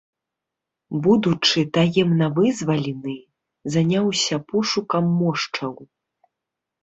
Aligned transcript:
Будучы 1.07 1.59
таемна 1.77 2.29
вызвалены, 2.37 3.13
заняўся 3.75 4.35
пошукам 4.53 5.05
мошчаў. 5.19 5.73